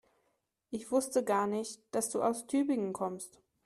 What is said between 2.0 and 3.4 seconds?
du aus Tübingen kommst